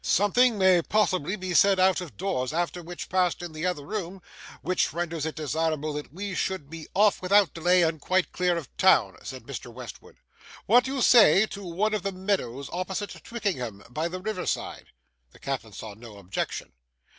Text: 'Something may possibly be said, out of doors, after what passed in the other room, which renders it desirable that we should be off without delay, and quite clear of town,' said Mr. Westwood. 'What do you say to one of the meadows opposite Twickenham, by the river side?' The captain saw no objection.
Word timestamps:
'Something 0.03 0.57
may 0.57 0.81
possibly 0.81 1.35
be 1.35 1.53
said, 1.53 1.79
out 1.79 2.01
of 2.01 2.17
doors, 2.17 2.51
after 2.51 2.81
what 2.81 3.07
passed 3.07 3.43
in 3.43 3.51
the 3.51 3.67
other 3.67 3.85
room, 3.85 4.19
which 4.63 4.91
renders 4.93 5.27
it 5.27 5.35
desirable 5.35 5.93
that 5.93 6.11
we 6.11 6.33
should 6.33 6.71
be 6.71 6.87
off 6.95 7.21
without 7.21 7.53
delay, 7.53 7.83
and 7.83 8.01
quite 8.01 8.31
clear 8.31 8.57
of 8.57 8.75
town,' 8.77 9.15
said 9.21 9.43
Mr. 9.43 9.71
Westwood. 9.71 10.17
'What 10.65 10.85
do 10.85 10.95
you 10.95 11.03
say 11.03 11.45
to 11.45 11.63
one 11.63 11.93
of 11.93 12.01
the 12.01 12.11
meadows 12.11 12.67
opposite 12.73 13.23
Twickenham, 13.23 13.83
by 13.91 14.07
the 14.07 14.19
river 14.19 14.47
side?' 14.47 14.87
The 15.33 15.39
captain 15.39 15.71
saw 15.71 15.93
no 15.93 16.17
objection. 16.17 16.71